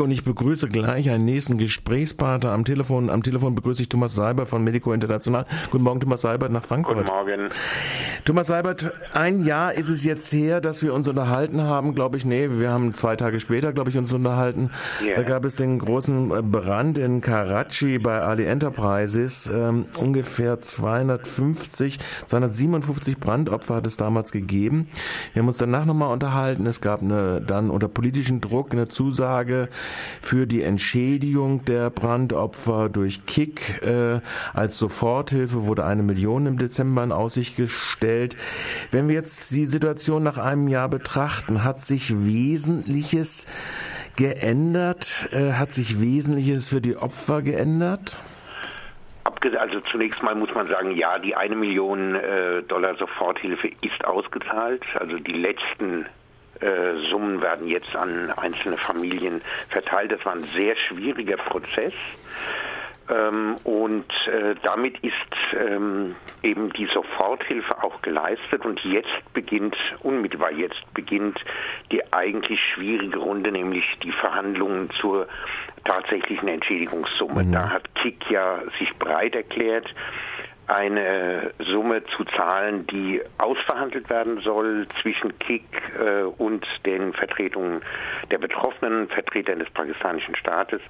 Und 0.00 0.10
ich 0.10 0.22
begrüße 0.22 0.68
gleich 0.68 1.10
einen 1.10 1.24
nächsten 1.24 1.58
Gesprächspartner 1.58 2.52
am 2.52 2.64
Telefon. 2.64 3.10
Am 3.10 3.22
Telefon 3.22 3.54
begrüße 3.54 3.82
ich 3.82 3.88
Thomas 3.88 4.14
Seibert 4.14 4.46
von 4.46 4.62
Medico 4.62 4.92
International. 4.92 5.44
Guten 5.70 5.84
Morgen, 5.84 6.00
Thomas 6.00 6.22
Seibert 6.22 6.52
nach 6.52 6.64
Frankfurt. 6.64 6.98
Guten 6.98 7.10
Morgen. 7.10 7.48
Thomas 8.24 8.46
Seibert, 8.46 8.92
ein 9.12 9.44
Jahr 9.44 9.74
ist 9.74 9.88
es 9.88 10.04
jetzt 10.04 10.32
her, 10.32 10.60
dass 10.60 10.82
wir 10.82 10.94
uns 10.94 11.08
unterhalten 11.08 11.62
haben, 11.62 11.94
glaube 11.94 12.16
ich. 12.16 12.24
Nee, 12.24 12.48
wir 12.50 12.70
haben 12.70 12.94
zwei 12.94 13.16
Tage 13.16 13.40
später, 13.40 13.72
glaube 13.72 13.90
ich, 13.90 13.98
uns 13.98 14.12
unterhalten. 14.12 14.70
Yeah. 15.02 15.16
Da 15.16 15.22
gab 15.22 15.44
es 15.44 15.56
den 15.56 15.78
großen 15.78 16.30
äh, 16.30 16.42
Brand 16.42 16.98
in 16.98 17.20
Karachi 17.20 17.98
bei 17.98 18.20
Ali 18.20 18.44
Enterprises. 18.44 19.50
Ähm, 19.52 19.86
ungefähr 19.98 20.60
250, 20.60 21.98
257 22.26 23.18
Brandopfer 23.18 23.76
hat 23.76 23.86
es 23.86 23.96
damals 23.96 24.32
gegeben. 24.32 24.88
Wir 25.32 25.40
haben 25.40 25.48
uns 25.48 25.58
danach 25.58 25.84
nochmal 25.84 26.12
unterhalten. 26.12 26.66
Es 26.66 26.80
gab 26.80 27.02
eine, 27.02 27.40
dann 27.40 27.70
unter 27.70 27.88
politischen 27.88 28.40
Druck 28.40 28.72
eine 28.72 28.88
Zusage 28.88 29.68
für 30.20 30.46
die 30.46 30.62
Entschädigung 30.62 31.64
der 31.64 31.90
Brandopfer 31.90 32.88
durch 32.88 33.26
Kick. 33.26 33.82
Äh, 33.82 34.20
als 34.54 34.78
Soforthilfe 34.78 35.66
wurde 35.66 35.84
eine 35.84 36.02
Million 36.02 36.46
im 36.46 36.58
Dezember 36.58 37.02
in 37.04 37.12
Aussicht 37.12 37.56
gestellt. 37.56 38.36
Wenn 38.90 39.08
wir 39.08 39.14
jetzt 39.14 39.50
die 39.50 39.66
Situation 39.66 40.22
nach 40.22 40.38
einem 40.38 40.68
Jahr 40.68 40.88
betrachten, 40.88 41.64
hat 41.64 41.80
sich 41.80 42.24
Wesentliches 42.24 43.46
geändert? 44.16 45.28
Äh, 45.32 45.52
hat 45.52 45.72
sich 45.72 46.00
Wesentliches 46.00 46.68
für 46.68 46.80
die 46.80 46.96
Opfer 46.96 47.42
geändert? 47.42 48.18
Also 49.58 49.80
zunächst 49.80 50.22
mal 50.22 50.34
muss 50.34 50.52
man 50.54 50.68
sagen, 50.68 50.90
ja, 50.92 51.18
die 51.18 51.36
eine 51.36 51.54
Million 51.54 52.14
äh, 52.14 52.62
Dollar 52.62 52.96
Soforthilfe 52.96 53.68
ist 53.82 54.04
ausgezahlt. 54.04 54.82
Also 54.94 55.18
die 55.18 55.32
letzten 55.32 56.06
Summen 57.10 57.40
werden 57.40 57.68
jetzt 57.68 57.94
an 57.94 58.30
einzelne 58.32 58.76
Familien 58.78 59.40
verteilt. 59.68 60.12
Das 60.12 60.24
war 60.24 60.34
ein 60.34 60.42
sehr 60.42 60.76
schwieriger 60.76 61.36
Prozess. 61.36 61.92
Ähm, 63.10 63.56
und 63.64 64.06
äh, 64.26 64.54
damit 64.62 64.98
ist 64.98 65.14
ähm, 65.58 66.14
eben 66.42 66.70
die 66.74 66.86
Soforthilfe 66.86 67.82
auch 67.82 68.02
geleistet 68.02 68.66
und 68.66 68.80
jetzt 68.84 69.32
beginnt, 69.32 69.76
unmittelbar 70.02 70.52
jetzt 70.52 70.82
beginnt 70.92 71.38
die 71.90 72.12
eigentlich 72.12 72.60
schwierige 72.74 73.18
Runde, 73.18 73.50
nämlich 73.50 73.84
die 74.02 74.12
Verhandlungen 74.12 74.90
zur 75.00 75.26
tatsächlichen 75.84 76.48
Entschädigungssumme. 76.48 77.44
Mhm. 77.44 77.52
Da 77.52 77.70
hat 77.70 77.94
Kick 77.94 78.30
ja 78.30 78.60
sich 78.78 78.94
breit 78.98 79.34
erklärt 79.34 79.86
eine 80.68 81.50
Summe 81.58 82.02
zu 82.14 82.24
zahlen, 82.36 82.86
die 82.86 83.22
ausverhandelt 83.38 84.10
werden 84.10 84.40
soll 84.42 84.86
zwischen 85.00 85.38
KIK 85.38 85.62
äh, 85.98 86.22
und 86.24 86.66
den 86.84 87.14
Vertretungen 87.14 87.80
der 88.30 88.36
Betroffenen, 88.36 89.08
Vertretern 89.08 89.60
des 89.60 89.70
pakistanischen 89.70 90.36
Staates. 90.36 90.82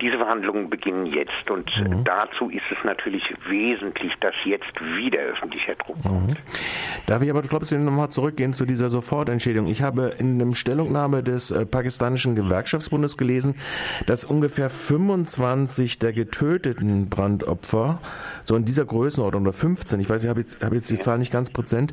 Diese 0.00 0.16
Verhandlungen 0.16 0.70
beginnen 0.70 1.04
jetzt 1.04 1.50
und 1.50 1.70
mhm. 1.76 2.02
dazu 2.04 2.48
ist 2.48 2.64
es 2.70 2.82
natürlich 2.82 3.22
wesentlich, 3.46 4.14
dass 4.20 4.34
jetzt 4.44 4.72
wieder 4.80 5.18
öffentlicher 5.18 5.74
Druck 5.74 6.02
kommt. 6.02 6.30
Mhm. 6.30 6.36
Darf 7.06 7.22
ich 7.22 7.28
aber 7.28 7.42
trotzdem 7.42 7.84
nochmal 7.84 8.08
zurückgehen 8.08 8.54
zu 8.54 8.64
dieser 8.64 8.88
Sofortentschädigung? 8.88 9.66
Ich 9.66 9.82
habe 9.82 10.14
in 10.18 10.40
einem 10.40 10.54
Stellungnahme 10.54 11.22
des 11.22 11.50
äh, 11.50 11.66
pakistanischen 11.66 12.36
Gewerkschaftsbundes 12.36 13.18
gelesen, 13.18 13.56
dass 14.06 14.24
ungefähr 14.24 14.70
25 14.70 15.98
der 15.98 16.14
getöteten 16.14 17.10
Brandopfer 17.10 18.00
so 18.44 18.56
in 18.56 18.64
dieser 18.64 18.86
Größenordnung 18.86 19.25
Größenordnung 19.26 19.42
oder 19.42 19.52
15, 19.52 20.00
ich 20.00 20.10
weiß, 20.10 20.24
ich 20.24 20.30
habe 20.30 20.40
jetzt, 20.40 20.64
habe 20.64 20.74
jetzt 20.74 20.90
die. 20.90 20.96
Zahl 20.96 21.18
nicht 21.18 21.32
ganz 21.32 21.52
präsent, 21.52 21.92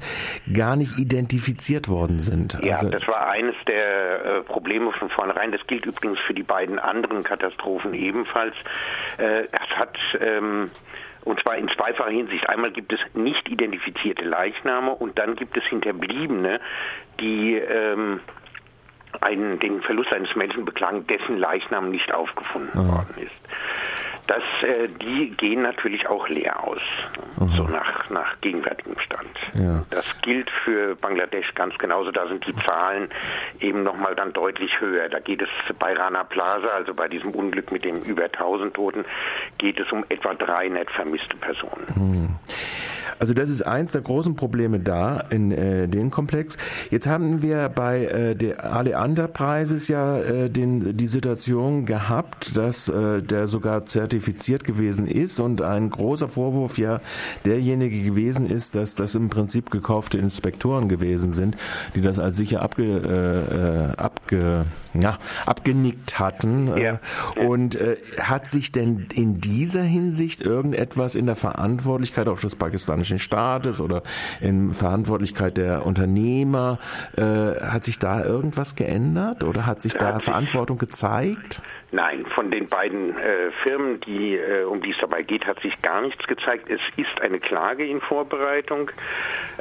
gar 0.52 0.76
nicht 0.76 0.98
identifiziert 0.98 1.90
worden 1.90 2.20
sind. 2.20 2.58
Ja, 2.64 2.76
also, 2.76 2.90
das 2.90 3.06
war 3.08 3.30
eines 3.30 3.56
der 3.68 4.26
äh, 4.26 4.42
Probleme 4.42 4.92
von 4.94 5.10
vornherein. 5.10 5.52
Das 5.52 5.62
gilt 5.68 5.86
übrigens 5.86 6.20
für 6.26 6.34
die 6.34 6.44
beiden 6.44 6.80
anderen 6.80 7.22
Katastrophen 7.24 7.94
ebenfalls. 7.94 8.56
Äh, 9.18 9.44
es 9.44 9.78
hat 9.78 9.98
ähm, 10.20 10.72
und 11.26 11.40
zwar 11.42 11.58
in 11.58 11.70
zweifacher 11.70 12.10
Hinsicht. 12.10 12.50
Einmal 12.50 12.72
gibt 12.72 12.94
es 12.94 13.00
nicht 13.14 13.48
identifizierte 13.50 14.24
Leichname 14.24 14.92
und 14.92 15.20
dann 15.20 15.36
gibt 15.36 15.58
es 15.58 15.64
Hinterbliebene, 15.66 16.60
die 17.20 17.56
ähm, 17.56 18.22
einen, 19.22 19.60
den 19.60 19.82
Verlust 19.82 20.12
eines 20.12 20.34
Menschen 20.36 20.66
beklagen, 20.66 21.06
dessen 21.08 21.38
Leichnam 21.38 21.92
nicht 21.92 22.14
aufgefunden 22.14 22.80
Aha. 22.80 22.98
worden 22.98 23.16
ist 23.22 23.40
das, 24.28 24.44
äh, 24.62 24.88
die 25.02 25.32
gehen 25.38 25.62
natürlich 25.62 26.08
auch 26.08 26.28
leer 26.30 26.64
aus, 26.64 26.82
Aha. 27.38 27.46
so 27.56 27.64
nach, 27.64 28.10
nach 28.10 28.40
gegenwärtigem 28.42 28.98
Stand. 29.00 29.38
Ja. 29.54 29.86
Das 29.90 30.06
gilt 30.22 30.50
für 30.64 30.96
Bangladesch 30.96 31.54
ganz 31.56 31.78
genauso. 31.78 32.12
Da 32.12 32.28
sind 32.28 32.46
die 32.48 32.56
Zahlen 32.66 33.10
eben 33.60 33.84
nochmal 33.84 34.16
dann 34.16 34.34
deutlich 34.34 34.80
höher. 34.80 35.10
Da 35.10 35.20
geht 35.20 35.42
es 35.42 35.50
bei 35.78 35.94
Rana 35.94 36.24
Plaza, 36.24 36.68
also 36.68 36.94
bei 36.94 37.08
diesem 37.08 37.32
Unglück 37.32 37.72
mit 37.72 37.84
den 37.84 38.02
über 38.04 38.26
1000 38.26 38.74
Toten, 38.74 39.06
geht 39.58 39.80
es 39.80 39.92
um 39.92 40.06
etwa 40.10 40.34
300 40.34 40.90
vermisste 40.92 41.36
Personen. 41.38 41.88
Hm. 41.96 42.36
Also 43.20 43.34
das 43.34 43.50
ist 43.50 43.62
eins 43.62 43.92
der 43.92 44.02
großen 44.02 44.36
Probleme 44.36 44.80
da 44.80 45.20
in 45.30 45.52
äh, 45.52 45.88
dem 45.88 46.12
Komplex. 46.12 46.58
Jetzt 46.90 47.08
haben 47.08 47.42
wir 47.42 47.70
bei 47.70 48.06
äh, 48.06 48.36
der 48.36 48.74
Aleander 48.74 49.28
Preises 49.28 49.88
ja 49.88 50.20
äh, 50.20 50.50
den, 50.50 50.98
die 50.98 51.08
Situation 51.08 51.86
gehabt, 51.86 52.58
dass 52.58 52.90
äh, 52.90 53.22
der 53.22 53.48
sogar 53.48 53.86
zertifiziert 53.86 54.64
gewesen 54.64 55.08
ist 55.08 55.40
und 55.40 55.62
ein 55.62 55.90
großer 55.90 56.28
Vorwurf 56.28 56.78
ja 56.78 57.02
derjenige 57.46 58.02
gewesen 58.02 58.50
ist, 58.50 58.76
dass 58.76 58.96
das 58.96 59.16
im 59.16 59.30
Prinzip 59.30 59.70
gekaufte 59.70 60.18
Inspektoren 60.18 60.90
gewesen 60.90 61.34
sind, 61.34 61.56
die 61.96 62.02
das 62.02 62.20
als 62.20 62.38
sicher 62.38 62.62
abge, 62.62 62.84
äh, 62.84 63.92
äh 63.92 63.98
abge, 63.98 64.66
ja, 64.94 65.18
abgenickt 65.46 66.20
hatten. 66.20 66.76
Ja. 66.78 67.00
Und 67.48 67.76
äh, 67.76 67.98
hat 68.20 68.48
sich 68.48 68.72
denn 68.72 69.08
in 69.14 69.42
dieser 69.42 69.84
Hinsicht 69.84 70.42
irgendetwas 70.42 71.16
in 71.16 71.26
der 71.26 71.36
Verantwortlichkeit 71.36 72.28
auch 72.28 72.40
des 72.40 72.56
Pakistan 72.56 73.03
pakistanischen 73.04 73.20
Staates 73.20 73.82
oder 73.82 74.04
in 74.42 74.74
Verantwortlichkeit 74.74 75.58
der 75.58 75.86
Unternehmer. 75.86 76.80
Äh, 77.18 77.60
hat 77.62 77.84
sich 77.84 78.00
da 78.00 78.24
irgendwas 78.24 78.76
geändert 78.76 79.44
oder 79.44 79.66
hat 79.66 79.82
sich 79.82 79.94
da, 79.94 80.14
da 80.14 80.20
Verantwortung 80.20 80.78
gezeigt? 80.78 81.62
Nein, 81.94 82.26
von 82.34 82.50
den 82.50 82.68
beiden 82.68 83.16
äh, 83.16 83.52
Firmen, 83.62 84.00
die, 84.02 84.36
äh, 84.36 84.64
um 84.64 84.82
die 84.82 84.90
es 84.90 84.98
dabei 85.00 85.22
geht, 85.22 85.46
hat 85.46 85.60
sich 85.60 85.80
gar 85.84 86.02
nichts 86.02 86.26
gezeigt. 86.26 86.68
Es 86.68 86.82
ist 86.98 87.22
eine 87.22 87.40
Klage 87.40 87.86
in 87.86 88.02
Vorbereitung 88.02 88.90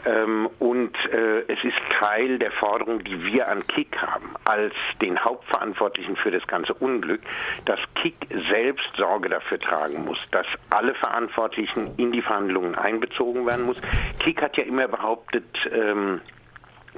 ähm, 0.06 0.48
und 0.58 0.97
äh, 1.12 1.41
es 1.41 1.62
ist 1.62 1.76
Teil 1.98 2.38
der 2.38 2.50
Forderung, 2.52 3.04
die 3.04 3.22
wir 3.26 3.48
an 3.48 3.66
KIK 3.66 3.98
haben, 4.00 4.31
als 4.47 4.72
den 5.02 5.22
Hauptverantwortlichen 5.22 6.16
für 6.16 6.31
das 6.31 6.47
ganze 6.47 6.72
Unglück, 6.72 7.20
dass 7.66 7.81
KIK 7.97 8.14
selbst 8.48 8.88
Sorge 8.97 9.28
dafür 9.28 9.60
tragen 9.60 10.06
muss, 10.06 10.26
dass 10.31 10.47
alle 10.70 10.94
Verantwortlichen 10.94 11.91
in 11.98 12.12
die 12.12 12.22
Verhandlungen 12.22 12.75
einbezogen 12.75 13.31
werden 13.34 13.66
muss. 13.66 13.81
KIK 14.20 14.43
hat 14.43 14.56
ja 14.56 14.65
immer 14.65 14.88
behauptet, 14.88 15.47
ähm, 15.72 16.20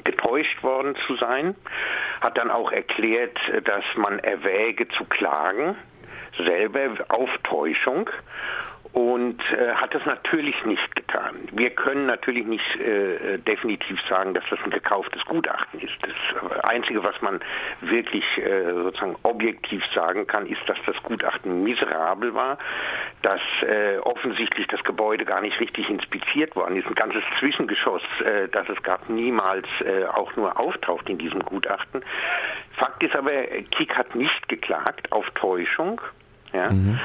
getäuscht 0.03 0.63
worden 0.63 0.97
zu 1.07 1.17
sein, 1.17 1.55
hat 2.21 2.37
dann 2.37 2.51
auch 2.51 2.73
erklärt, 2.73 3.39
dass 3.65 3.85
man 3.97 4.19
erwäge 4.19 4.89
zu 4.89 5.05
klagen, 5.05 5.77
selber 6.37 7.05
auf 7.09 7.31
Täuschung 7.45 8.11
und 8.95 9.41
äh, 9.51 9.75
hat 9.75 9.93
es 9.93 10.07
natürlich 10.07 10.55
nicht 10.65 10.95
getan. 10.95 11.35
Wir 11.51 11.71
können 11.71 12.07
natürlich 12.07 12.47
nicht 12.47 12.77
äh, 12.77 13.39
definitiv 13.39 13.99
sagen, 14.09 14.35
dass 14.35 14.45
das 14.51 14.61
ein 14.65 14.71
gekauftes 14.71 15.25
Gutachten 15.25 15.81
ist. 15.81 15.95
Das 16.01 16.61
Einzige, 16.63 17.03
was 17.03 17.21
man 17.21 17.41
wirklich 17.81 18.25
äh, 18.39 18.73
sozusagen 18.73 19.17
objektiv 19.25 19.83
sagen 19.97 20.29
kann, 20.29 20.47
ist, 20.47 20.61
dass 20.69 20.79
das 20.87 20.95
Gutachten 21.03 21.65
miserabel 21.65 22.35
war, 22.35 22.57
dass 23.23 23.41
äh, 23.63 23.99
offensichtlich 23.99 24.69
das 24.69 24.83
Gebäude 24.85 25.25
gar 25.25 25.41
nicht 25.41 25.59
richtig 25.59 25.91
inspiziert 25.91 26.55
worden 26.55 26.77
ist. 26.77 26.87
Ein 26.87 26.95
ganzes 26.95 27.25
Zwischengeschoss, 27.41 28.03
äh, 28.25 28.47
das 28.47 28.69
es 28.69 28.81
gab, 28.85 29.09
niemals 29.09 29.67
äh, 29.85 30.05
auch 30.05 30.37
nur 30.37 30.57
auftaucht 30.57 31.09
in 31.09 31.19
diesem 31.19 31.41
Gutachten. 31.41 32.05
Fakt 32.77 33.03
ist 33.03 33.17
aber, 33.17 33.33
Kik 33.73 33.97
hat 33.97 34.15
nicht 34.15 34.49
geklagt 34.49 35.11
auf 35.11 35.29
Täuschung. 35.31 36.01
Ja. 36.53 36.71
Mhm. 36.71 37.01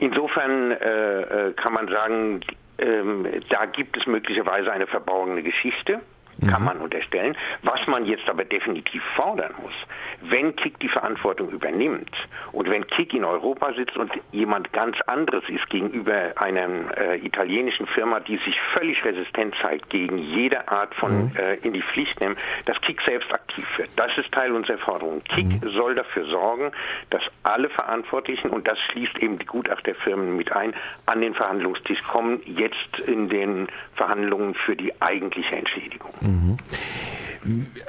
Insofern 0.00 0.72
äh, 0.72 1.20
äh, 1.48 1.52
kann 1.52 1.74
man 1.74 1.86
sagen, 1.88 2.40
ähm, 2.78 3.26
da 3.50 3.66
gibt 3.66 3.96
es 3.98 4.06
möglicherweise 4.06 4.72
eine 4.72 4.86
verborgene 4.86 5.42
Geschichte 5.42 6.00
kann 6.48 6.60
mhm. 6.60 6.66
man 6.66 6.78
unterstellen. 6.78 7.36
Was 7.62 7.86
man 7.86 8.06
jetzt 8.06 8.28
aber 8.28 8.44
definitiv 8.44 9.02
fordern 9.16 9.54
muss, 9.62 9.74
wenn 10.22 10.54
Kick 10.56 10.78
die 10.80 10.88
Verantwortung 10.88 11.50
übernimmt 11.50 12.14
und 12.52 12.68
wenn 12.68 12.86
Kick 12.86 13.14
in 13.14 13.24
Europa 13.24 13.72
sitzt 13.74 13.96
und 13.96 14.12
jemand 14.32 14.72
ganz 14.72 14.96
anderes 15.06 15.44
ist 15.48 15.68
gegenüber 15.70 16.32
einer 16.36 16.96
äh, 16.96 17.18
italienischen 17.18 17.86
Firma, 17.86 18.20
die 18.20 18.36
sich 18.38 18.58
völlig 18.74 19.02
resistent 19.04 19.54
zeigt 19.62 19.90
gegen 19.90 20.18
jede 20.18 20.68
Art 20.68 20.94
von 20.94 21.24
mhm. 21.24 21.36
äh, 21.36 21.54
in 21.56 21.72
die 21.72 21.82
Pflicht 21.82 22.20
nehmen, 22.20 22.36
dass 22.66 22.80
Kick 22.82 23.00
selbst 23.06 23.32
aktiv 23.32 23.66
wird. 23.78 23.90
Das 23.96 24.16
ist 24.18 24.30
Teil 24.32 24.52
unserer 24.52 24.78
Forderung. 24.78 25.22
Kick 25.24 25.46
mhm. 25.46 25.70
soll 25.70 25.94
dafür 25.94 26.24
sorgen, 26.26 26.72
dass 27.10 27.22
alle 27.42 27.68
Verantwortlichen, 27.70 28.50
und 28.50 28.68
das 28.68 28.78
schließt 28.90 29.18
eben 29.18 29.38
die 29.38 29.46
Gutachterfirmen 29.46 30.36
mit 30.36 30.52
ein, 30.52 30.74
an 31.06 31.20
den 31.20 31.34
Verhandlungstisch 31.34 32.02
kommen, 32.04 32.40
jetzt 32.44 33.00
in 33.00 33.28
den 33.28 33.68
Verhandlungen 33.94 34.54
für 34.54 34.76
die 34.76 35.00
eigentliche 35.00 35.56
Entschädigung. 35.56 36.10
Mhm. 36.30 36.56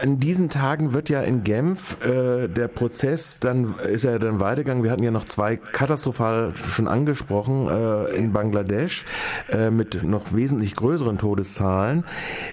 An 0.02 0.18
diesen 0.18 0.50
Tagen 0.50 0.94
wird 0.94 1.10
ja 1.10 1.22
in 1.22 1.44
Genf 1.44 1.98
äh, 2.06 2.48
der 2.48 2.70
Prozess, 2.70 3.38
dann 3.40 3.76
ist 3.80 4.06
er 4.06 4.18
dann 4.18 4.40
weitergegangen. 4.40 4.82
Wir 4.82 4.92
hatten 4.92 5.04
ja 5.04 5.12
noch 5.12 5.26
zwei 5.26 5.58
katastrophal 5.58 6.56
schon 6.56 6.88
angesprochen 6.88 7.68
äh, 7.68 8.16
in 8.16 8.32
Bangladesch 8.32 9.04
äh, 9.50 9.70
mit 9.70 10.04
noch 10.04 10.34
wesentlich 10.34 10.78
größeren 10.78 11.18
Todeszahlen. 11.18 12.06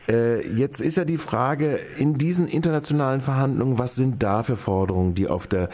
Äh, 0.08 0.44
jetzt 0.48 0.80
ist 0.80 0.96
ja 0.96 1.04
die 1.04 1.18
Frage 1.18 1.78
in 1.98 2.14
diesen 2.14 2.48
internationalen 2.48 3.20
Verhandlungen, 3.20 3.78
was 3.78 3.94
sind 3.94 4.20
da 4.24 4.42
für 4.42 4.56
Forderungen, 4.56 5.14
die 5.14 5.28
auf 5.28 5.46
der 5.46 5.68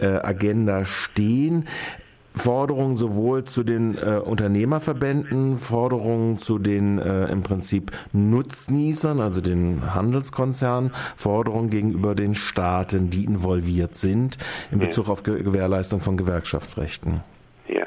äh, 0.00 0.06
Agenda 0.06 0.86
stehen? 0.86 1.68
Forderungen 2.34 2.96
sowohl 2.96 3.44
zu 3.44 3.64
den 3.64 3.96
äh, 3.96 4.20
Unternehmerverbänden, 4.24 5.56
Forderungen 5.56 6.38
zu 6.38 6.58
den 6.58 6.98
äh, 6.98 7.26
im 7.26 7.42
Prinzip 7.42 7.90
Nutznießern, 8.12 9.20
also 9.20 9.40
den 9.40 9.94
Handelskonzernen, 9.94 10.92
Forderungen 11.16 11.70
gegenüber 11.70 12.14
den 12.14 12.34
Staaten, 12.34 13.10
die 13.10 13.24
involviert 13.24 13.94
sind 13.94 14.38
in 14.70 14.78
Bezug 14.78 15.08
auf 15.08 15.22
Ge 15.22 15.42
Gewährleistung 15.42 16.00
von 16.00 16.16
Gewerkschaftsrechten. 16.16 17.22
Ja. 17.68 17.86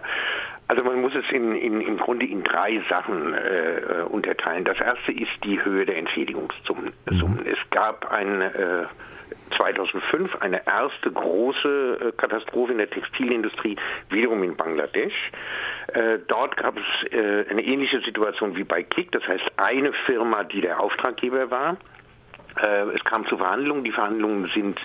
Also 0.68 0.84
man 0.84 1.02
muss 1.02 1.14
es 1.14 1.26
in, 1.32 1.56
in, 1.56 1.82
im 1.82 1.98
Grunde 1.98 2.26
in 2.26 2.44
drei 2.44 2.82
Sachen 2.90 3.34
äh, 3.34 4.04
unterteilen. 4.10 4.64
Das 4.66 4.80
erste 4.80 5.12
ist 5.12 5.32
die 5.44 5.64
Höhe 5.64 5.86
der 5.86 5.98
Entschädigungssummen. 5.98 6.94
Mhm. 7.10 7.40
Es 7.46 7.60
gab 7.70 8.12
ein 8.12 8.42
äh, 8.42 8.86
2005 9.74 10.36
eine 10.42 10.66
erste 10.66 11.12
große 11.12 12.00
äh, 12.00 12.12
Katastrophe 12.14 12.72
in 12.72 12.78
der 12.78 12.90
Textilindustrie, 12.90 13.76
wiederum 14.10 14.44
in 14.44 14.56
Bangladesch. 14.56 15.14
Äh, 15.94 16.20
dort 16.28 16.58
gab 16.58 16.78
es 16.78 17.12
äh, 17.12 17.46
eine 17.50 17.64
ähnliche 17.64 18.00
Situation 18.02 18.56
wie 18.56 18.64
bei 18.64 18.84
Kick, 18.84 19.12
das 19.12 19.28
heißt 19.28 19.44
eine 19.58 19.94
Firma, 20.06 20.44
die 20.44 20.62
der 20.62 20.80
Auftraggeber 20.80 21.52
war. 21.52 21.78
Es 22.56 23.04
kam 23.06 23.26
zu 23.26 23.38
Verhandlungen. 23.38 23.84
Die 23.84 23.92
Verhandlungen 23.92 24.48
sind 24.54 24.80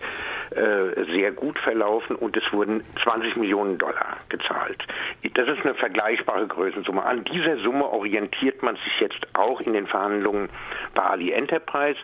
sehr 0.51 1.33
gut 1.33 1.59
verlaufen 1.59 2.17
und 2.17 2.37
es 2.37 2.53
wurden 2.53 2.83
20 3.03 3.37
Millionen 3.37 3.79
Dollar 3.79 4.17
gezahlt. 4.29 4.83
Das 5.35 5.49
ist 5.49 5.65
eine 5.65 5.75
vergleichbare 5.75 6.47
Größensumme. 6.47 7.03
An 7.03 7.25
dieser 7.25 7.59
Summe 7.59 7.85
orientiert 7.85 8.63
man 8.63 8.77
sich 8.77 9.01
jetzt 9.01 9.27
auch 9.35 9.61
in 9.61 9.73
den 9.73 9.87
Verhandlungen 9.87 10.49
bei 10.95 11.03
Ali 11.03 11.33
Enterprise. 11.33 11.99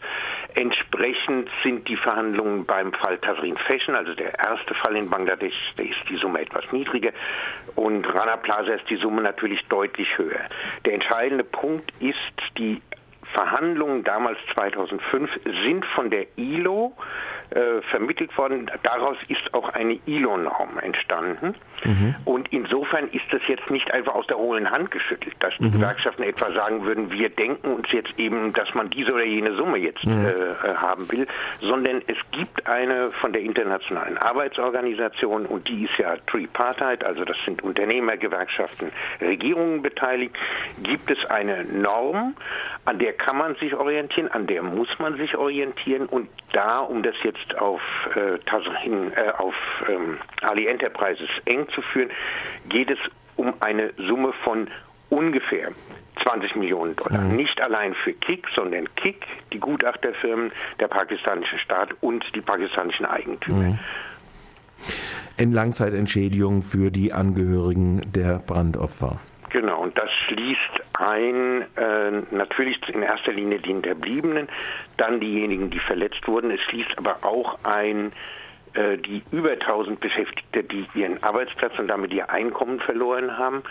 Entsprechend 0.55 1.49
sind 1.63 1.89
die 1.89 1.97
Verhandlungen 1.97 2.65
beim 2.65 2.93
Fall 2.93 3.19
Tasrin 3.19 3.57
Fashion, 3.57 3.95
also 3.95 4.15
der 4.15 4.39
erste 4.39 4.75
Fall 4.75 4.97
in 4.97 5.09
Bangladesch, 5.11 5.55
da 5.77 5.85
ist 5.85 6.09
die 6.09 6.17
Summe 6.17 6.41
etwas 6.41 6.65
niedriger 6.71 7.13
und 7.75 8.07
Rana 8.15 8.37
Plaza 8.37 8.75
ist 8.75 8.89
die 8.89 8.97
Summe 8.97 9.23
natürlich 9.23 9.61
deutlich 9.69 10.17
höher. 10.17 10.41
Der 10.85 10.95
entscheidende 10.95 11.45
Punkt 11.45 11.93
ist 12.01 12.17
die 12.59 12.81
Verhandlungen 13.35 14.05
damals 14.05 14.39
2005 14.55 15.31
sind 15.65 15.85
von 15.95 16.11
der 16.11 16.27
ILO 16.37 16.95
äh, 17.51 17.83
vermittelt 17.91 18.37
worden. 18.39 18.71
Daraus 18.83 19.17
ist 19.29 19.53
auch 19.53 19.69
eine 19.69 19.99
ILO-Norm 20.07 20.79
entstanden. 20.81 21.55
Mhm. 21.85 22.15
Und 22.25 22.53
insofern 22.53 23.09
ist 23.09 23.25
das 23.31 23.43
jetzt 23.47 23.71
nicht 23.71 23.93
einfach 23.93 24.15
aus 24.15 24.27
der 24.27 24.39
hohlen 24.39 24.71
Hand 24.71 24.91
geschüttelt, 24.91 25.35
dass 25.41 25.53
die 25.59 25.65
mhm. 25.65 25.73
Gewerkschaften 25.73 26.23
etwa 26.23 26.51
sagen 26.53 26.85
würden, 26.85 27.11
wir 27.11 27.29
denken 27.29 27.75
uns 27.75 27.87
jetzt 27.93 28.19
eben, 28.19 28.53
dass 28.55 28.73
man 28.75 28.91
diese 28.91 29.13
oder 29.13 29.25
jene 29.25 29.55
Summe 29.55 29.79
jetzt 29.79 30.05
mhm. 30.05 30.27
äh, 30.27 30.75
haben 30.77 31.11
will, 31.13 31.27
sondern 31.61 32.03
es 32.07 32.17
gibt 32.33 32.67
eine 32.67 33.11
von 33.21 33.33
der 33.33 33.43
Internationalen 33.43 34.17
Arbeitsorganisation 34.19 35.47
und 35.47 35.69
die 35.69 35.85
ist 35.85 35.99
ja 35.99 36.17
Tripartite, 36.27 37.05
also 37.07 37.25
das 37.25 37.37
sind 37.45 37.63
Unternehmer, 37.63 38.17
Gewerkschaften, 38.17 38.91
Regierungen 39.21 39.83
beteiligt, 39.83 40.35
gibt 40.83 41.11
es 41.11 41.25
eine 41.27 41.65
Norm, 41.65 42.35
an 42.85 42.99
der 42.99 43.13
kann 43.25 43.39
man 43.39 43.55
sich 43.57 43.75
orientieren, 43.75 44.31
an 44.31 44.47
der 44.47 44.63
muss 44.63 44.89
man 44.99 45.17
sich 45.17 45.35
orientieren 45.35 46.07
und 46.07 46.29
da, 46.53 46.81
um 46.81 47.03
das 47.03 47.15
jetzt 47.23 47.57
auf, 47.59 47.81
äh, 48.15 48.39
hin, 48.83 49.13
äh, 49.17 49.31
auf 49.39 49.55
ähm, 49.89 50.19
Ali 50.43 50.67
Enterprises 50.67 51.29
eng 51.47 51.67
zu 51.75 51.81
führen, 51.81 52.11
geht 52.69 52.91
es 52.91 52.99
um 53.37 53.55
eine 53.61 53.95
Summe 53.97 54.35
von 54.45 54.69
ungefähr 55.09 55.71
20 56.23 56.55
Millionen 56.57 56.97
Dollar. 56.97 57.23
Mhm. 57.23 57.37
Nicht 57.37 57.61
allein 57.63 57.95
für 57.95 58.13
Kick, 58.13 58.47
sondern 58.55 58.95
Kick, 58.97 59.25
die 59.55 59.59
Gutachterfirmen, 59.59 60.53
der 60.79 60.89
pakistanische 60.89 61.59
Staat 61.59 61.91
und 62.03 62.25
die 62.35 62.43
pakistanischen 62.43 63.07
Eigentümer. 63.07 63.71
Mhm. 63.71 63.79
In 65.39 65.53
Langzeitentschädigung 65.53 66.63
für 66.63 66.91
die 66.91 67.15
Angehörigen 67.15 68.03
der 68.13 68.39
Brandopfer. 68.39 69.19
Genau, 69.55 69.83
und 69.83 69.97
das 69.97 70.11
schließt 70.27 70.83
ein, 70.99 71.65
äh, 71.77 72.11
natürlich 72.33 72.77
in 72.89 73.03
erster 73.03 73.33
Linie 73.33 73.61
die 73.61 73.69
Hinterbliebenen, 73.69 74.49
dann 74.97 75.21
diejenigen, 75.21 75.71
die 75.71 75.79
verletzt 75.79 76.27
wurden. 76.27 76.51
Es 76.51 76.61
schließt 76.63 76.99
aber 76.99 77.19
auch 77.23 77.57
ein, 77.63 78.11
äh, 78.73 78.99
die 78.99 79.23
über 79.31 79.53
1000 79.53 80.01
Beschäftigte, 80.01 80.65
die 80.65 80.89
ihren 80.97 81.23
Arbeitsplatz 81.23 81.79
und 81.79 81.87
damit 81.87 82.13
ihr 82.13 82.31
Einkommen 82.31 82.81
verloren 82.81 83.39
haben. 83.39 83.63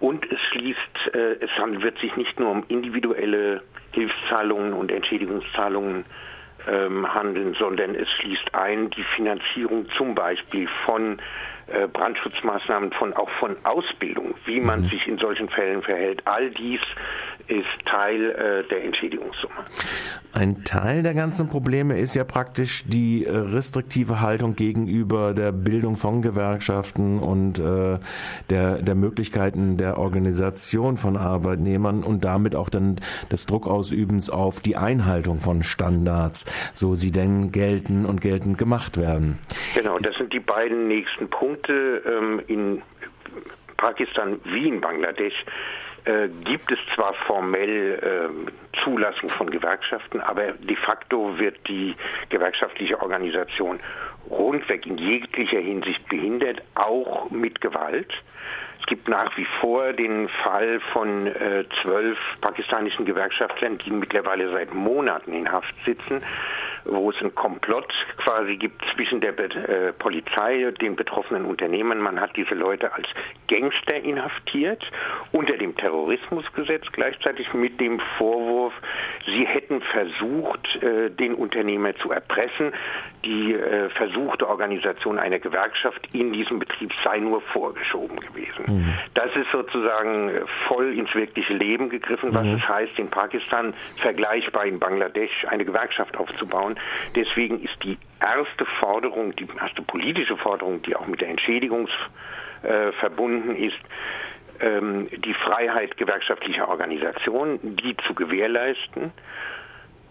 Und 0.00 0.24
es 0.28 0.40
schließt, 0.50 1.14
äh, 1.14 1.36
es 1.38 1.50
wird 1.82 2.00
sich 2.00 2.16
nicht 2.16 2.40
nur 2.40 2.50
um 2.50 2.64
individuelle 2.66 3.62
Hilfszahlungen 3.92 4.72
und 4.72 4.90
Entschädigungszahlungen 4.90 6.04
ähm, 6.68 7.12
handeln, 7.12 7.54
sondern 7.58 7.94
es 7.94 8.08
schließt 8.20 8.54
ein 8.54 8.90
die 8.90 9.04
Finanzierung 9.16 9.86
zum 9.96 10.14
Beispiel 10.14 10.68
von 10.84 11.18
äh, 11.68 11.86
Brandschutzmaßnahmen, 11.86 12.92
von 12.92 13.12
auch 13.14 13.30
von 13.40 13.56
Ausbildung, 13.64 14.34
wie 14.46 14.60
man 14.60 14.82
mhm. 14.82 14.88
sich 14.88 15.06
in 15.06 15.18
solchen 15.18 15.48
Fällen 15.48 15.82
verhält. 15.82 16.22
All 16.24 16.50
dies 16.50 16.80
ist 17.48 17.66
Teil 17.86 18.30
äh, 18.30 18.68
der 18.68 18.84
Entschädigungssumme. 18.84 19.54
Ein 20.34 20.64
Teil 20.64 21.02
der 21.02 21.14
ganzen 21.14 21.48
Probleme 21.48 21.98
ist 21.98 22.14
ja 22.14 22.24
praktisch 22.24 22.84
die 22.86 23.24
äh, 23.24 23.34
restriktive 23.34 24.20
Haltung 24.20 24.54
gegenüber 24.54 25.32
der 25.32 25.52
Bildung 25.52 25.96
von 25.96 26.20
Gewerkschaften 26.20 27.18
und 27.18 27.58
äh, 27.58 27.98
der, 28.50 28.82
der 28.82 28.94
Möglichkeiten 28.94 29.78
der 29.78 29.98
Organisation 29.98 30.98
von 30.98 31.16
Arbeitnehmern 31.16 32.02
und 32.02 32.24
damit 32.24 32.54
auch 32.54 32.68
dann 32.68 32.96
des 33.32 33.46
Druckausübens 33.46 34.28
auf 34.28 34.60
die 34.60 34.76
Einhaltung 34.76 35.40
von 35.40 35.62
Standards, 35.62 36.44
so 36.74 36.94
sie 36.94 37.12
denn 37.12 37.52
gelten 37.52 38.06
und 38.06 38.20
geltend 38.20 38.58
gemacht 38.58 38.96
werden. 38.96 39.38
Genau, 39.74 39.98
das 39.98 40.12
sind 40.14 40.32
die 40.32 40.40
beiden 40.40 40.88
nächsten 40.88 41.28
Punkte. 41.28 42.02
Ähm, 42.06 42.42
in 42.46 42.82
Pakistan 43.76 44.40
wie 44.44 44.68
in 44.68 44.80
Bangladesch 44.80 45.44
äh, 46.04 46.28
gibt 46.44 46.70
es 46.72 46.78
zwar 46.94 47.14
formell 47.26 47.98
äh, 48.02 48.82
Zulassung 48.82 49.28
von 49.28 49.50
Gewerkschaften, 49.50 50.20
aber 50.20 50.52
de 50.52 50.76
facto 50.76 51.38
wird 51.38 51.56
die 51.68 51.94
gewerkschaftliche 52.28 53.00
Organisation 53.00 53.80
rundweg 54.30 54.86
in 54.86 54.98
jeglicher 54.98 55.58
Hinsicht 55.58 56.08
behindert, 56.08 56.62
auch 56.74 57.30
mit 57.30 57.60
Gewalt. 57.60 58.12
Gibt 58.88 59.06
nach 59.06 59.36
wie 59.36 59.46
vor 59.60 59.92
den 59.92 60.28
Fall 60.28 60.80
von 60.92 61.26
äh, 61.26 61.64
zwölf 61.82 62.18
pakistanischen 62.40 63.04
Gewerkschaftlern, 63.04 63.76
die 63.76 63.90
mittlerweile 63.90 64.50
seit 64.50 64.72
Monaten 64.72 65.34
in 65.34 65.52
Haft 65.52 65.74
sitzen, 65.84 66.22
wo 66.88 67.10
es 67.10 67.16
einen 67.20 67.34
Komplott 67.34 67.92
quasi 68.18 68.56
gibt 68.56 68.82
zwischen 68.94 69.20
der 69.20 69.38
äh, 69.38 69.92
Polizei, 69.92 70.72
den 70.80 70.96
betroffenen 70.96 71.44
Unternehmen. 71.44 72.00
Man 72.00 72.20
hat 72.20 72.36
diese 72.36 72.54
Leute 72.54 72.92
als 72.92 73.06
Gangster 73.48 73.96
inhaftiert 73.96 74.82
unter 75.32 75.56
dem 75.56 75.76
Terrorismusgesetz 75.76 76.84
gleichzeitig 76.92 77.52
mit 77.54 77.80
dem 77.80 78.00
Vorwurf, 78.18 78.72
sie 79.26 79.46
hätten 79.46 79.80
versucht, 79.80 80.82
äh, 80.82 81.10
den 81.10 81.34
Unternehmer 81.34 81.94
zu 81.96 82.10
erpressen. 82.10 82.72
Die 83.24 83.52
äh, 83.52 83.88
versuchte 83.90 84.48
Organisation 84.48 85.18
einer 85.18 85.38
Gewerkschaft 85.38 86.14
in 86.14 86.32
diesem 86.32 86.58
Betrieb 86.58 86.92
sei 87.04 87.18
nur 87.18 87.40
vorgeschoben 87.40 88.20
gewesen. 88.20 88.64
Mhm. 88.66 88.94
Das 89.14 89.34
ist 89.34 89.50
sozusagen 89.50 90.28
äh, 90.28 90.40
voll 90.68 90.96
ins 90.96 91.12
wirkliche 91.14 91.52
Leben 91.52 91.88
gegriffen, 91.90 92.32
was 92.32 92.46
mhm. 92.46 92.54
es 92.54 92.68
heißt, 92.68 92.98
in 92.98 93.08
Pakistan 93.08 93.74
vergleichbar 93.96 94.66
in 94.66 94.78
Bangladesch 94.78 95.46
eine 95.48 95.64
Gewerkschaft 95.64 96.16
aufzubauen. 96.16 96.77
Deswegen 97.14 97.62
ist 97.62 97.82
die 97.82 97.98
erste 98.20 98.64
Forderung, 98.80 99.34
die 99.36 99.46
erste 99.60 99.82
politische 99.82 100.36
Forderung, 100.36 100.82
die 100.82 100.94
auch 100.96 101.06
mit 101.06 101.20
der 101.20 101.28
Entschädigung 101.28 101.88
äh, 102.62 102.92
verbunden 102.92 103.56
ist, 103.56 103.78
ähm, 104.60 105.08
die 105.24 105.34
Freiheit 105.34 105.96
gewerkschaftlicher 105.96 106.68
Organisationen, 106.68 107.76
die 107.76 107.96
zu 108.06 108.14
gewährleisten. 108.14 109.12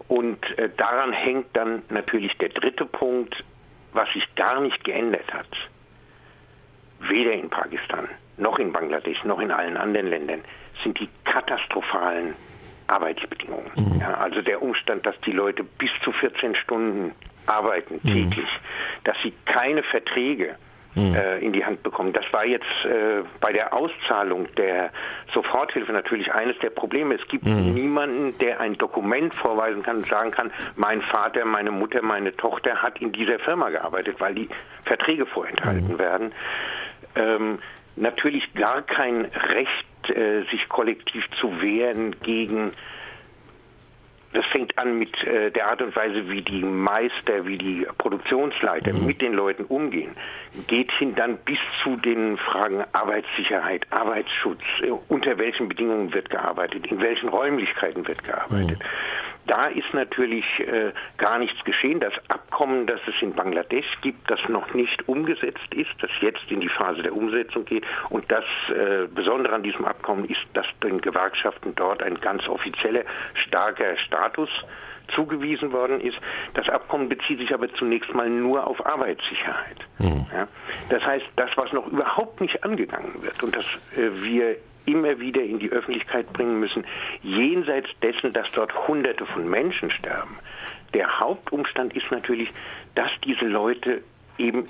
Und 0.08 0.58
äh, 0.58 0.70
daran 0.76 1.12
hängt 1.12 1.54
dann 1.54 1.82
natürlich 1.90 2.36
der 2.38 2.48
dritte 2.48 2.86
Punkt, 2.86 3.44
was 3.92 4.10
sich 4.12 4.24
gar 4.36 4.60
nicht 4.60 4.82
geändert 4.84 5.32
hat. 5.32 5.48
Weder 7.00 7.32
in 7.32 7.50
Pakistan, 7.50 8.08
noch 8.38 8.58
in 8.58 8.72
Bangladesch, 8.72 9.22
noch 9.24 9.38
in 9.40 9.50
allen 9.50 9.76
anderen 9.76 10.08
Ländern 10.08 10.40
sind 10.82 10.98
die 10.98 11.08
katastrophalen 11.24 12.34
Arbeitsbedingungen. 12.88 13.70
Mhm. 13.76 14.00
Ja, 14.00 14.14
also 14.14 14.42
der 14.42 14.62
Umstand, 14.62 15.06
dass 15.06 15.18
die 15.22 15.32
Leute 15.32 15.64
bis 15.64 15.90
zu 16.02 16.12
14 16.12 16.56
Stunden 16.56 17.12
arbeiten 17.46 18.00
mhm. 18.02 18.12
täglich, 18.12 18.48
dass 19.04 19.16
sie 19.22 19.32
keine 19.46 19.82
Verträge 19.82 20.56
mhm. 20.94 21.14
äh, 21.14 21.38
in 21.38 21.52
die 21.52 21.64
Hand 21.64 21.82
bekommen. 21.82 22.12
Das 22.12 22.24
war 22.32 22.44
jetzt 22.44 22.66
äh, 22.84 23.22
bei 23.40 23.52
der 23.52 23.72
Auszahlung 23.72 24.46
der 24.56 24.90
Soforthilfe 25.32 25.92
natürlich 25.92 26.32
eines 26.32 26.58
der 26.58 26.70
Probleme. 26.70 27.14
Es 27.14 27.26
gibt 27.28 27.46
mhm. 27.46 27.74
niemanden, 27.74 28.36
der 28.38 28.60
ein 28.60 28.74
Dokument 28.74 29.34
vorweisen 29.34 29.82
kann 29.82 29.98
und 29.98 30.08
sagen 30.08 30.30
kann, 30.30 30.50
mein 30.76 31.00
Vater, 31.00 31.44
meine 31.44 31.70
Mutter, 31.70 32.02
meine 32.02 32.36
Tochter 32.36 32.82
hat 32.82 33.00
in 33.00 33.12
dieser 33.12 33.38
Firma 33.38 33.70
gearbeitet, 33.70 34.16
weil 34.18 34.34
die 34.34 34.48
Verträge 34.84 35.26
vorenthalten 35.26 35.98
werden. 35.98 36.32
Ähm, 37.16 37.58
natürlich 37.96 38.52
gar 38.54 38.82
kein 38.82 39.24
Recht, 39.24 39.86
äh, 40.10 40.42
sich 40.50 40.68
kollektiv 40.68 41.24
zu 41.40 41.60
wehren 41.60 42.16
gegen 42.22 42.72
das 44.32 44.44
fängt 44.46 44.76
an 44.76 44.98
mit 44.98 45.14
äh, 45.24 45.50
der 45.50 45.68
Art 45.68 45.80
und 45.80 45.96
Weise, 45.96 46.28
wie 46.28 46.42
die 46.42 46.62
Meister, 46.62 47.46
wie 47.46 47.56
die 47.56 47.86
Produktionsleiter 47.96 48.92
mhm. 48.92 49.06
mit 49.06 49.22
den 49.22 49.32
Leuten 49.32 49.64
umgehen. 49.64 50.10
Geht 50.66 50.92
hin 50.92 51.14
dann 51.14 51.38
bis 51.38 51.58
zu 51.82 51.96
den 51.96 52.36
Fragen 52.36 52.84
Arbeitssicherheit, 52.92 53.86
Arbeitsschutz, 53.90 54.60
äh, 54.82 54.90
unter 55.08 55.38
welchen 55.38 55.68
Bedingungen 55.68 56.12
wird 56.12 56.28
gearbeitet, 56.28 56.86
in 56.88 57.00
welchen 57.00 57.30
Räumlichkeiten 57.30 58.06
wird 58.06 58.22
gearbeitet. 58.22 58.78
Mhm. 58.78 58.84
Da 59.48 59.66
ist 59.66 59.92
natürlich 59.94 60.44
äh, 60.60 60.92
gar 61.16 61.38
nichts 61.38 61.62
geschehen. 61.64 62.00
Das 62.00 62.12
Abkommen, 62.28 62.86
das 62.86 63.00
es 63.06 63.14
in 63.22 63.32
Bangladesch 63.32 63.86
gibt, 64.02 64.30
das 64.30 64.38
noch 64.48 64.74
nicht 64.74 65.08
umgesetzt 65.08 65.74
ist, 65.74 65.90
das 66.00 66.10
jetzt 66.20 66.50
in 66.50 66.60
die 66.60 66.68
Phase 66.68 67.02
der 67.02 67.16
Umsetzung 67.16 67.64
geht. 67.64 67.84
Und 68.10 68.30
das 68.30 68.44
äh, 68.68 69.06
Besondere 69.12 69.54
an 69.54 69.62
diesem 69.62 69.86
Abkommen 69.86 70.26
ist, 70.26 70.40
dass 70.52 70.66
den 70.82 71.00
Gewerkschaften 71.00 71.74
dort 71.74 72.02
ein 72.02 72.20
ganz 72.20 72.46
offizieller, 72.46 73.04
starker 73.46 73.96
Status 73.96 74.50
zugewiesen 75.14 75.72
worden 75.72 76.02
ist. 76.02 76.18
Das 76.52 76.68
Abkommen 76.68 77.08
bezieht 77.08 77.38
sich 77.38 77.52
aber 77.54 77.72
zunächst 77.74 78.12
mal 78.14 78.28
nur 78.28 78.66
auf 78.66 78.84
Arbeitssicherheit. 78.84 79.78
Mhm. 79.98 80.26
Ja? 80.32 80.46
Das 80.90 81.02
heißt, 81.02 81.24
das, 81.36 81.50
was 81.56 81.72
noch 81.72 81.86
überhaupt 81.86 82.42
nicht 82.42 82.62
angegangen 82.62 83.22
wird 83.22 83.42
und 83.42 83.56
das 83.56 83.66
äh, 83.96 84.10
wir 84.22 84.56
immer 84.88 85.20
wieder 85.20 85.42
in 85.42 85.58
die 85.58 85.70
Öffentlichkeit 85.70 86.32
bringen 86.32 86.58
müssen, 86.58 86.84
jenseits 87.22 87.88
dessen, 88.02 88.32
dass 88.32 88.50
dort 88.52 88.88
Hunderte 88.88 89.26
von 89.26 89.48
Menschen 89.48 89.90
sterben. 89.90 90.38
Der 90.94 91.20
Hauptumstand 91.20 91.94
ist 91.94 92.10
natürlich, 92.10 92.48
dass 92.94 93.10
diese 93.24 93.44
Leute 93.44 94.02
eben 94.38 94.66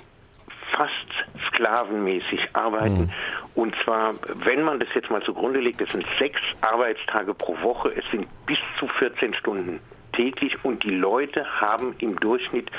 fast 0.71 1.47
sklavenmäßig 1.47 2.49
arbeiten. 2.53 3.01
Mhm. 3.01 3.11
Und 3.55 3.75
zwar, 3.83 4.13
wenn 4.45 4.63
man 4.63 4.79
das 4.79 4.89
jetzt 4.93 5.09
mal 5.09 5.21
zugrunde 5.23 5.59
legt, 5.59 5.81
es 5.81 5.89
sind 5.89 6.05
sechs 6.19 6.41
Arbeitstage 6.61 7.33
pro 7.33 7.59
Woche, 7.61 7.91
es 7.95 8.03
sind 8.11 8.27
bis 8.45 8.59
zu 8.77 8.87
14 8.87 9.33
Stunden 9.35 9.79
täglich 10.13 10.53
und 10.63 10.83
die 10.83 10.95
Leute 10.95 11.45
haben 11.61 11.95
im 11.99 12.19
Durchschnitt 12.19 12.69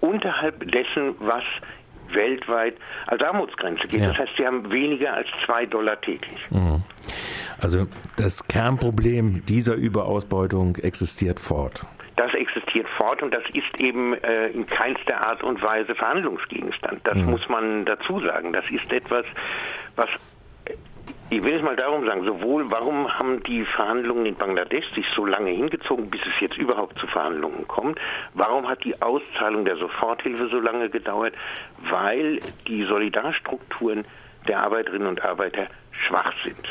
unterhalb 0.00 0.70
dessen, 0.70 1.16
was 1.18 1.42
weltweit 2.14 2.76
als 3.06 3.22
Armutsgrenze 3.22 3.86
geht. 3.88 4.00
Ja. 4.00 4.08
Das 4.08 4.18
heißt, 4.18 4.32
sie 4.36 4.46
haben 4.46 4.70
weniger 4.70 5.14
als 5.14 5.28
zwei 5.44 5.66
Dollar 5.66 6.00
täglich. 6.00 6.38
Mhm. 6.50 6.82
Also 7.60 7.86
das 8.16 8.46
Kernproblem 8.46 9.44
dieser 9.46 9.74
Überausbeutung 9.74 10.76
existiert 10.76 11.40
fort. 11.40 11.86
Das 12.16 12.32
existiert 12.34 12.86
fort 12.96 13.22
und 13.22 13.34
das 13.34 13.42
ist 13.52 13.80
eben 13.80 14.14
äh, 14.14 14.48
in 14.48 14.66
keinster 14.66 15.26
Art 15.26 15.42
und 15.42 15.60
Weise 15.62 15.94
Verhandlungsgegenstand. 15.94 17.00
Das 17.04 17.16
mhm. 17.16 17.30
muss 17.30 17.48
man 17.48 17.84
dazu 17.84 18.20
sagen. 18.20 18.52
Das 18.52 18.64
ist 18.70 18.92
etwas, 18.92 19.24
was 19.96 20.08
ich 21.30 21.42
will 21.42 21.54
es 21.54 21.62
mal 21.62 21.76
darum 21.76 22.04
sagen, 22.06 22.24
sowohl 22.24 22.70
warum 22.70 23.08
haben 23.12 23.42
die 23.44 23.64
Verhandlungen 23.64 24.26
in 24.26 24.34
Bangladesch 24.34 24.84
sich 24.94 25.06
so 25.14 25.24
lange 25.24 25.50
hingezogen, 25.50 26.10
bis 26.10 26.20
es 26.22 26.40
jetzt 26.40 26.56
überhaupt 26.56 26.98
zu 26.98 27.06
Verhandlungen 27.06 27.66
kommt? 27.66 27.98
Warum 28.34 28.68
hat 28.68 28.84
die 28.84 29.00
Auszahlung 29.00 29.64
der 29.64 29.76
Soforthilfe 29.76 30.48
so 30.48 30.60
lange 30.60 30.90
gedauert? 30.90 31.34
Weil 31.88 32.40
die 32.68 32.84
Solidarstrukturen 32.84 34.04
der 34.46 34.60
Arbeiterinnen 34.64 35.08
und 35.08 35.24
Arbeiter 35.24 35.66
schwach 36.06 36.32
sind. 36.44 36.68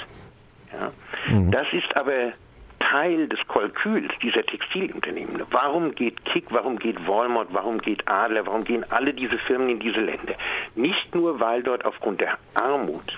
Ja? 0.72 0.92
Mhm. 1.28 1.52
Das 1.52 1.68
ist 1.74 1.96
aber 1.96 2.34
Teil 2.80 3.28
des 3.28 3.40
Kalküls 3.48 4.12
dieser 4.22 4.44
Textilunternehmen. 4.46 5.42
Warum 5.50 5.96
geht 5.96 6.24
Kick, 6.26 6.46
warum 6.50 6.78
geht 6.78 7.08
Walmart, 7.08 7.48
warum 7.52 7.80
geht 7.80 8.08
Adler, 8.08 8.46
warum 8.46 8.64
gehen 8.64 8.86
alle 8.92 9.14
diese 9.14 9.38
Firmen 9.40 9.70
in 9.70 9.80
diese 9.80 10.00
Länder? 10.00 10.36
Nicht 10.76 11.16
nur, 11.16 11.40
weil 11.40 11.64
dort 11.64 11.86
aufgrund 11.86 12.22
der 12.22 12.38
Armut 12.54 13.18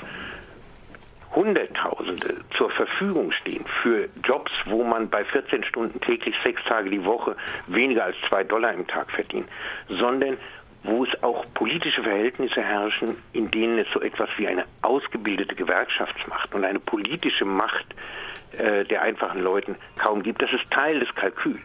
Hunderttausende 1.35 2.35
zur 2.57 2.69
Verfügung 2.71 3.31
stehen 3.31 3.65
für 3.83 4.07
Jobs, 4.23 4.51
wo 4.65 4.83
man 4.83 5.09
bei 5.09 5.25
14 5.25 5.63
Stunden 5.65 5.99
täglich 6.01 6.35
sechs 6.45 6.63
Tage 6.63 6.89
die 6.89 7.03
Woche 7.03 7.35
weniger 7.67 8.05
als 8.05 8.15
zwei 8.29 8.43
Dollar 8.43 8.73
im 8.73 8.87
Tag 8.87 9.11
verdient, 9.11 9.47
sondern 9.89 10.37
wo 10.83 11.03
es 11.03 11.23
auch 11.23 11.43
politische 11.53 12.03
Verhältnisse 12.03 12.61
herrschen, 12.61 13.17
in 13.33 13.49
denen 13.51 13.79
es 13.79 13.87
so 13.93 14.01
etwas 14.01 14.29
wie 14.37 14.47
eine 14.47 14.65
ausgebildete 14.81 15.55
Gewerkschaftsmacht 15.55 16.53
und 16.53 16.63
eine 16.63 16.79
politische 16.79 17.45
Macht 17.45 17.85
äh, 18.57 18.85
der 18.85 19.01
einfachen 19.01 19.41
Leuten 19.41 19.75
kaum 19.97 20.21
gibt. 20.21 20.41
Das 20.41 20.51
ist 20.53 20.69
Teil 20.71 20.99
des 20.99 21.13
Kalküls. 21.15 21.59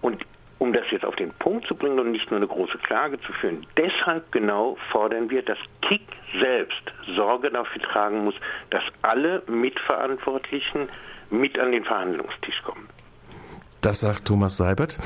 Und 0.00 0.24
um 0.62 0.72
das 0.72 0.88
jetzt 0.92 1.04
auf 1.04 1.16
den 1.16 1.32
Punkt 1.40 1.66
zu 1.66 1.74
bringen 1.74 1.98
und 1.98 2.12
nicht 2.12 2.30
nur 2.30 2.38
eine 2.38 2.46
große 2.46 2.78
Klage 2.78 3.20
zu 3.20 3.32
führen. 3.32 3.66
Deshalb 3.76 4.30
genau 4.30 4.76
fordern 4.92 5.28
wir, 5.28 5.42
dass 5.42 5.58
KIK 5.80 6.02
selbst 6.40 6.82
Sorge 7.16 7.50
dafür 7.50 7.82
tragen 7.82 8.24
muss, 8.24 8.36
dass 8.70 8.84
alle 9.02 9.42
Mitverantwortlichen 9.48 10.88
mit 11.30 11.58
an 11.58 11.72
den 11.72 11.82
Verhandlungstisch 11.82 12.62
kommen. 12.62 12.88
Das 13.80 13.98
sagt 13.98 14.26
Thomas 14.26 14.56
Seibert. 14.56 14.98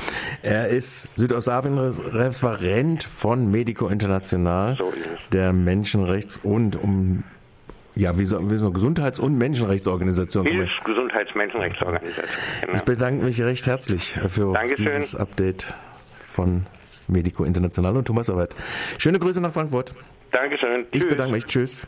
Er 0.43 0.67
ist 0.67 1.15
Südostasien-Referent 1.17 3.03
von 3.03 3.49
Medico 3.49 3.87
International, 3.87 4.75
so 4.77 4.93
der 5.31 5.53
Menschenrechts- 5.53 6.37
und 6.37 6.75
um 6.75 7.23
ja, 7.95 8.15
wie 8.19 8.25
so, 8.25 8.51
wie 8.51 8.57
so 8.57 8.71
Gesundheits- 8.71 9.19
und 9.19 9.39
Menschenrechtsorganisation. 9.39 10.45
Hilfs-, 10.45 10.71
Gesundheits-, 11.17 11.35
Menschenrechtsorganisation. 11.35 12.25
Genau. 12.61 12.73
Ich 12.75 12.81
bedanke 12.83 13.25
mich 13.25 13.41
recht 13.41 13.65
herzlich 13.67 14.11
für 14.29 14.53
Dankeschön. 14.53 14.85
dieses 14.85 15.15
Update 15.15 15.73
von 16.27 16.65
Medico 17.07 17.43
International 17.43 17.95
und 17.97 18.05
Thomas 18.05 18.29
Arbeit. 18.29 18.55
Schöne 18.97 19.19
Grüße 19.19 19.41
nach 19.41 19.51
Frankfurt. 19.51 19.93
Dankeschön. 20.31 20.85
Ich 20.91 21.01
Tschüss. 21.01 21.09
bedanke 21.09 21.33
mich. 21.33 21.45
Tschüss. 21.45 21.87